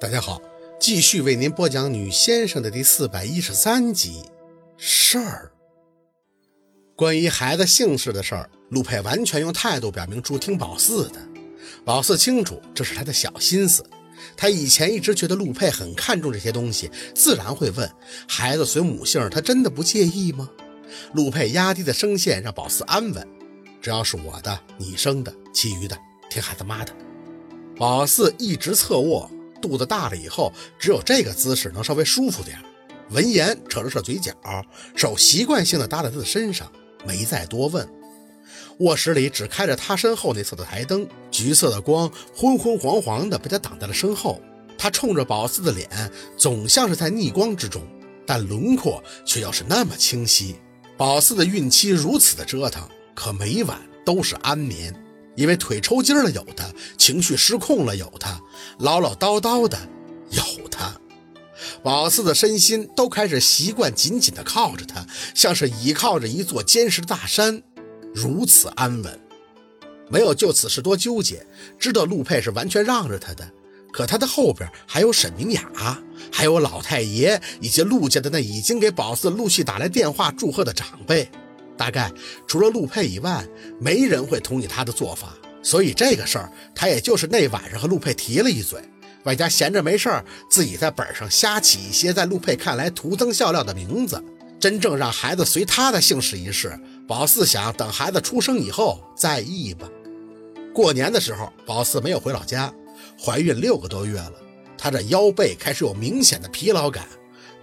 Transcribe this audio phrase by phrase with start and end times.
[0.00, 0.40] 大家好，
[0.80, 4.22] 继续为您播讲《女先生》的第四百一十三集
[4.78, 5.52] 事儿。
[6.96, 11.20] 关于孩子姓氏的事儿，陆佩完全用态度表明出听宝四的。
[11.84, 13.84] 宝四清楚这是他的小心思，
[14.38, 17.86] 他以前一直觉得陆佩很看重这些东西，自然会问
[18.26, 20.48] 孩子随母姓，他真的不介意吗？
[21.12, 23.28] 陆佩压低的声线让宝四安稳，
[23.82, 25.94] 只要是我的、你生的，其余的
[26.30, 26.96] 听孩子妈的。
[27.76, 29.30] 宝四一直侧卧。
[29.60, 32.58] 肚子大了以后，只有这个姿势能稍微舒服点
[33.10, 34.32] 闻言，扯了扯嘴角，
[34.94, 36.70] 手习惯性的搭在他的身上，
[37.04, 37.88] 没再多问。
[38.78, 44.40] 卧室里只开着他身后那侧的台灯，橘色的光昏昏黄黄的被他挡在了身后。
[44.78, 45.88] 他冲着宝四的脸，
[46.38, 47.82] 总像是在逆光之中，
[48.24, 50.56] 但轮廓却又是那么清晰。
[50.96, 54.94] 宝四的孕期如此的折腾，可每晚都是安眠。
[55.36, 56.64] 因为腿抽筋了，有的；
[56.98, 58.26] 情绪失控了，有的；
[58.78, 59.78] 唠唠叨叨的，
[60.30, 60.78] 有的。
[61.82, 67.62] 宝四的身心都开始习惯紧紧的靠着他，像是倚靠着一座坚实的大山，
[68.14, 69.20] 如此安稳。
[70.08, 71.46] 没有就此事多纠结，
[71.78, 73.48] 知道陆佩是完全让着他的。
[73.92, 76.00] 可他的后边还有沈明雅，
[76.32, 81.28] 还有老太爷，以及陆家的那已经给宝四陆续打来电话祝贺的长辈。
[81.80, 82.12] 大概
[82.46, 83.42] 除了陆佩以外，
[83.80, 88.78] 没人会同意他的做法，所以这个事儿他也就是那晚上和陆佩提了一嘴，
[89.24, 94.22] 外加闲着没事儿，自己在本上瞎起一些在陆佩看来徒增笑料的名字。
[94.60, 99.88] 真正让孩子随他的姓氏一事，宝四想等孩子出生以后再议吧。
[100.74, 102.70] 过年的时候，宝四没有回老家，
[103.18, 104.34] 怀孕六个多月了，
[104.76, 107.06] 她这腰背开始有明显的疲劳感，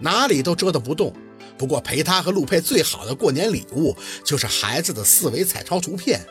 [0.00, 1.14] 哪里都折腾不动。
[1.58, 6.24] 不过陪他和陆佩最好的过年礼物就是孩子的四维彩超图片，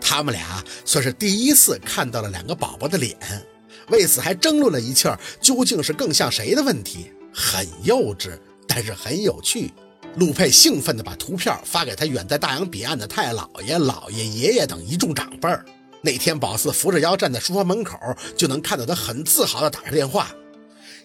[0.00, 3.16] 他们俩算是第一次看到了两个宝宝的脸，
[3.88, 9.72] 为此还争论了一气儿究竟是更像谁的问题，很幼稚，但是很有趣。
[10.16, 15.64] 陆佩兴奋地把图片发给他远在大洋彼岸的太姥爷、姥爷、爷爷等一众长辈儿。
[16.02, 17.96] 那天宝四扶着腰站在书房门口，
[18.36, 20.30] 就能看到他很自豪地打着电话：“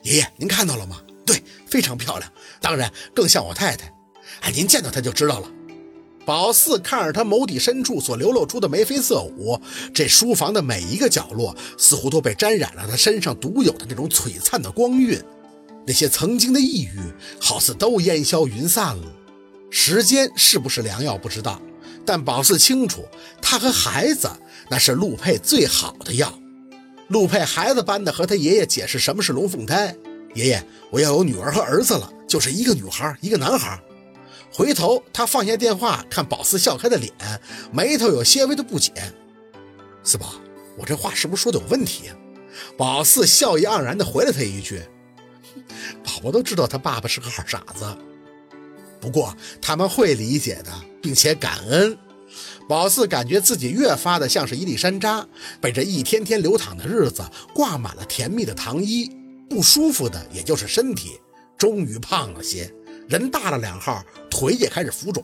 [0.03, 3.93] 爷爷，您看到了吗？”对，非常漂亮，当然更像我太太。
[4.41, 5.51] 哎，您见到她就知道了。
[6.25, 9.57] 宝四看着他眸底深处所流露出的眉飞色舞，
[9.93, 15.21] 这书房的每一个角落似乎都被沾染了他身上独有的那种璀璨的光晕。
[15.85, 16.99] 那些曾经的抑郁，
[17.39, 19.05] 好似都烟消云散了。
[19.69, 21.61] 时间是不是良药不知道，
[22.05, 23.05] 但宝四清楚，
[23.41, 24.29] 他和孩子
[24.69, 26.37] 那是陆佩最好的药。
[27.07, 29.95] 陆佩孩子般的和他爷爷解释什么是龙凤胎。
[30.37, 33.81] 爷爷，我要有女儿和儿子了，就是一个女孩，一个男孩。
[34.53, 37.11] 回头他放下电话，看宝四笑开的脸，
[37.71, 38.91] 眉头有些微的不解。
[40.03, 40.35] 四宝，
[40.77, 42.15] 我这话是不是说的有问题呀？
[42.77, 44.79] 宝四笑意盎然地回了他一句
[46.05, 47.97] ：“宝宝都知道他爸爸是个二傻子，
[49.01, 50.71] 不过他们会理解的，
[51.01, 51.97] 并且感恩。”
[52.69, 55.25] 宝四感觉自己越发的像是一粒山楂，
[55.59, 57.23] 被这一天天流淌的日子
[57.55, 59.09] 挂满了甜蜜的糖衣。
[59.49, 61.19] 不舒服的也就是身体，
[61.57, 62.71] 终于胖了些，
[63.07, 65.23] 人大了两号，腿也开始浮肿，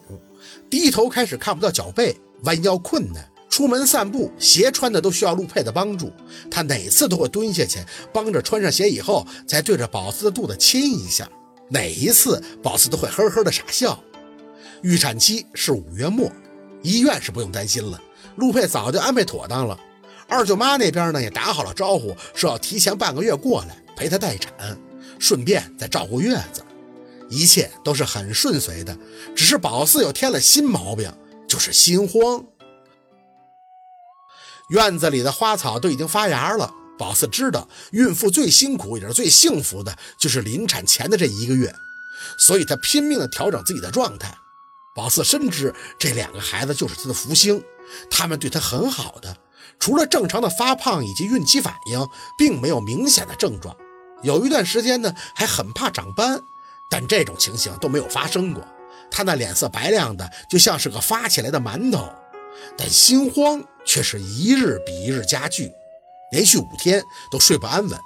[0.69, 6.11] 低头开始看不到脚背，弯腰困难，出门散步鞋穿的都需要陆佩的帮助，
[6.49, 7.79] 他哪次都会蹲下去
[8.11, 11.29] 帮着穿上鞋以后，再对着宝四的肚子亲一下，
[11.69, 14.01] 哪一次宝四都会呵呵的傻笑。
[14.81, 16.31] 预产期是五月末，
[16.81, 18.01] 医院是不用担心了，
[18.37, 19.77] 陆佩早就安排妥当了，
[20.27, 23.82] 二舅妈那边呢也打好了招呼，说要提前半个月过来。
[23.95, 24.77] 陪她待产，
[25.19, 26.63] 顺便再照顾月子，
[27.29, 28.97] 一切都是很顺遂的。
[29.35, 31.11] 只是宝四又添了新毛病，
[31.47, 32.43] 就是心慌。
[34.69, 36.73] 院子里的花草都已经发芽了。
[36.97, 41.73] 宝四知道，孕妇最辛苦也是最幸福的，就是临产前的这一个月，
[42.37, 44.33] 所以他拼命地调整自己的状态。
[44.95, 47.61] 宝四深知这两个孩子就是他的福星，
[48.11, 49.35] 他们对他很好的，
[49.79, 53.75] 除了正常的发胖以及孕期反应，并没有明显的症状。
[54.23, 56.41] 有一段时间呢，还很怕长斑，
[56.89, 58.63] 但这种情形都没有发生过。
[59.11, 62.09] 他那脸色白亮的，就像是个发起来的馒头，
[62.77, 65.71] 但心慌却是一日比一日加剧，
[66.31, 67.99] 连续五天都睡不安稳，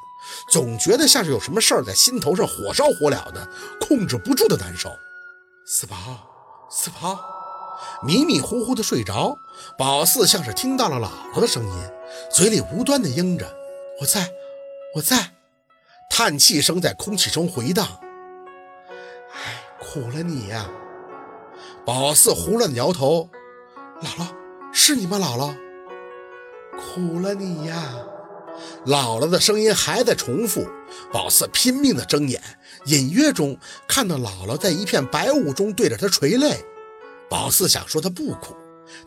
[0.51, 3.47] 总觉得像是有什么事儿在心头上火烧火燎的，
[3.79, 4.89] 控制不住的难受。
[5.65, 5.95] 四宝，
[6.69, 7.19] 四宝，
[8.03, 9.37] 迷迷糊糊的睡着，
[9.77, 11.91] 宝四像是听到了姥姥的声音，
[12.31, 13.45] 嘴里无端的应着
[14.01, 14.29] ：“我在，
[14.95, 15.31] 我在。”
[16.17, 17.87] 叹气声在空气中回荡。
[19.35, 20.67] 哎，苦了你呀！
[21.85, 23.29] 宝四胡乱摇头。
[24.01, 24.25] 姥姥，
[24.73, 25.19] 是你吗？
[25.19, 25.55] 姥姥，
[26.75, 27.93] 苦了你呀！
[28.87, 30.67] 姥姥的声音还在重复。
[31.13, 32.41] 宝四拼命地睁眼，
[32.85, 33.55] 隐约中
[33.87, 36.65] 看到姥姥在一片白雾中对着他垂泪。
[37.29, 38.55] 宝四想说他不苦，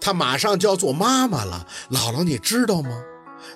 [0.01, 3.03] 他马上就要做妈妈了，姥姥你知道吗？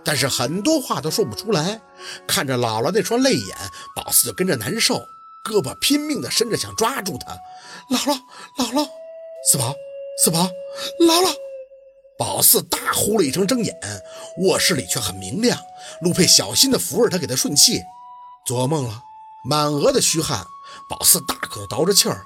[0.05, 1.81] 但是很多话都说不出来。
[2.27, 3.57] 看着姥姥那双泪眼，
[3.95, 5.09] 宝四就跟着难受，
[5.45, 7.37] 胳膊拼命地伸着想抓住她。
[7.95, 8.19] 姥姥，
[8.59, 8.89] 姥姥，
[9.51, 9.75] 四宝，
[10.23, 10.49] 四宝，
[11.01, 11.35] 姥姥。
[12.17, 13.75] 宝四大呼了一声，睁眼，
[14.39, 15.59] 卧室里却很明亮。
[16.01, 17.83] 陆佩小心地扶着他，给他顺气。
[18.47, 19.03] 做噩梦了，
[19.49, 20.47] 满额的虚汗。
[20.89, 22.25] 宝四大口的倒着气儿。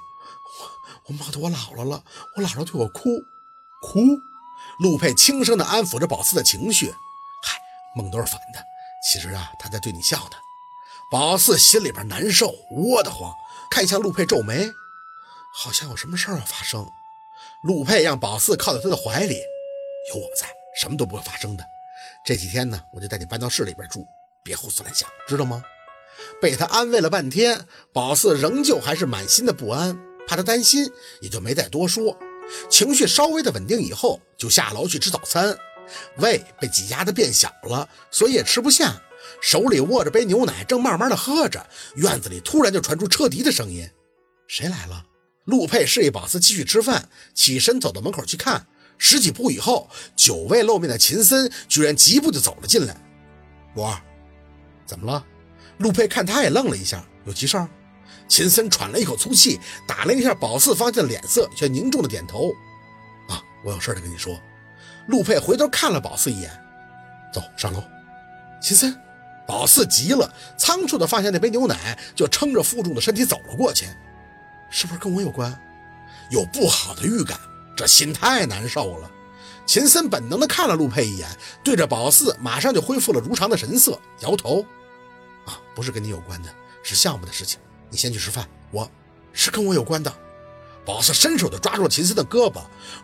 [0.60, 0.66] 我
[1.06, 2.02] 我梦到我姥姥了，
[2.36, 3.08] 我姥姥对我哭
[3.80, 3.98] 哭。
[4.80, 6.94] 陆佩轻声地安抚着宝四的情绪。
[7.94, 8.64] 梦都是反的，
[9.02, 10.36] 其实啊，他在对你笑呢。
[11.10, 13.34] 宝四心里边难受，窝得慌，
[13.70, 14.70] 看向陆佩皱眉，
[15.54, 16.86] 好像有什么事儿要发生。
[17.62, 19.40] 陆佩让宝四靠在他的怀里。
[20.14, 20.46] 有我在，
[20.80, 21.64] 什么都不会发生的。
[22.24, 24.06] 这几天呢，我就带你搬到市里边住，
[24.44, 25.62] 别胡思乱想，知道吗？
[26.40, 30.90] 被他安慰了半天，宝四仍旧还是满心的不安，怕他担心，
[31.20, 32.18] 也就没再多说。
[32.68, 35.56] 情绪稍微的稳定以后，就下楼去吃早餐。
[36.18, 38.94] 胃被挤压的变小了，所以也吃不下。
[39.40, 41.64] 手里握着杯牛奶，正慢慢的喝着，
[41.96, 43.88] 院子里突然就传出车笛的声音。
[44.46, 45.04] 谁来了？
[45.44, 48.66] 陆佩示意宝四继续吃饭，起身走到门口去看。
[48.96, 52.96] 十几步以后，久未露面的秦森居然疾步就走了进来。
[53.74, 54.00] 博儿，
[54.86, 55.24] 怎么了？
[55.78, 57.68] 陆佩看他也愣了一下，有急事儿？
[58.26, 62.50] 秦森喘了一口粗气，打量一下宝四方向的脸色，却凝重的点头。
[63.28, 64.38] 啊，我有事得跟你说。
[65.08, 66.50] 陆佩回头看了宝四一眼，
[67.32, 67.82] 走上楼。
[68.60, 68.94] 秦森，
[69.46, 73.86] 宝四急了，仓促的放下那杯牛奶，就撑着负重的身体走了过去。
[74.70, 75.58] 是不是跟我有关？
[76.30, 77.38] 有不好的预感。
[77.74, 79.10] 这心太难受了，
[79.64, 81.28] 秦森本能的看了陆佩一眼，
[81.64, 84.66] 对着宝四马上就恢复了如常的神色，摇头
[85.46, 86.52] ：“啊，不是跟你有关的，
[86.82, 87.58] 是项目的事情，
[87.88, 88.46] 你先去吃饭。
[88.72, 88.90] 我
[89.32, 90.12] 是跟我有关的。”
[90.84, 92.62] 宝四伸手就抓住了秦森的胳膊，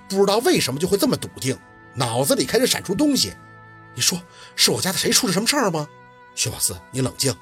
[0.09, 1.57] 不知道为什么就会这么笃定，
[1.94, 3.35] 脑子里开始闪出东西。
[3.94, 4.20] 你说
[4.56, 5.88] 是我家的谁出了什么事儿吗？
[6.35, 7.35] 薛宝四，你冷静，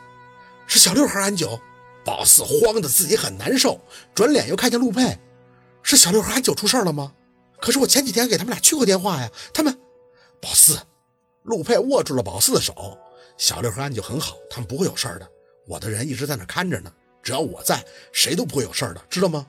[0.66, 1.60] 是小六和安九。
[2.04, 3.80] 宝四慌得自己很难受，
[4.14, 5.18] 转脸又看见陆佩，
[5.82, 7.12] 是小六和安九出事了吗？
[7.60, 9.72] 可是我前几天给他们俩去过电话呀，他们，
[10.40, 10.78] 宝四，
[11.44, 12.98] 陆佩握住了宝四的手。
[13.38, 15.28] 小六和安九很好，他们不会有事儿的。
[15.66, 19.46] 我的人一直在那看着呢，只要我在，谁都不会有事儿的，知道吗？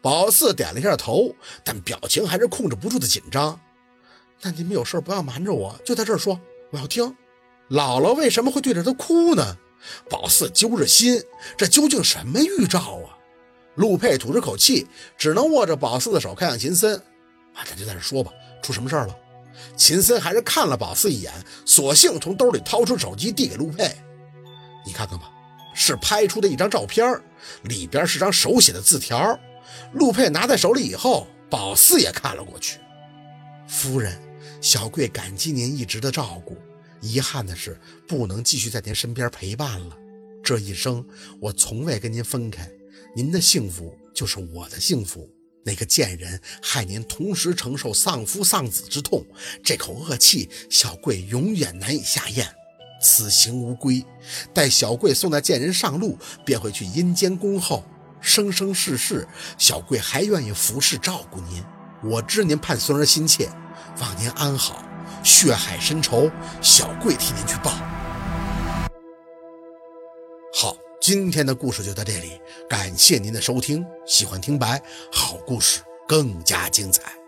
[0.00, 3.60] 宝四点了一下头，但表情还是控制不住的紧张。
[4.42, 6.38] 那你们有事不要瞒着我，就在这儿说，
[6.70, 7.04] 我要听。
[7.70, 9.56] 姥姥为什么会对着他哭呢？
[10.10, 11.22] 宝四揪着心，
[11.56, 13.16] 这究竟什么预兆啊？
[13.76, 14.86] 陆佩吐着口气，
[15.16, 16.96] 只能握着宝四的手，看向秦森。
[17.54, 19.16] 啊，咱就在这说吧，出什么事儿了？
[19.76, 21.32] 秦森还是看了宝四一眼，
[21.64, 23.94] 索性从兜里掏出手机递给陆佩
[24.84, 25.30] ：“你看看吧，
[25.74, 27.20] 是拍出的一张照片，
[27.62, 29.38] 里边是张手写的字条。”
[29.94, 32.78] 陆佩拿在手里以后，宝四也看了过去
[33.66, 34.20] ：“夫人，
[34.60, 36.56] 小贵感激您一直的照顾，
[37.00, 39.96] 遗憾的是不能继续在您身边陪伴了。
[40.42, 41.04] 这一生
[41.40, 42.68] 我从未跟您分开，
[43.14, 45.28] 您的幸福就是我的幸福。”
[45.64, 49.24] 那个贱人害您同时承受丧夫丧子之痛，
[49.62, 52.52] 这口恶气，小贵永远难以下咽。
[53.00, 54.04] 此行无归，
[54.52, 57.84] 待小贵送那贱人上路，便会去阴间恭候。
[58.20, 59.26] 生生世世，
[59.56, 61.62] 小贵还愿意服侍照顾您。
[62.02, 63.48] 我知您盼孙儿心切，
[64.00, 64.82] 望您安好。
[65.24, 66.30] 血海深仇，
[66.60, 67.70] 小贵替您去报。
[70.54, 70.76] 好。
[71.00, 73.84] 今天的故事就到这里，感谢您的收听。
[74.06, 74.80] 喜欢听白，
[75.10, 77.21] 好故事更加精彩。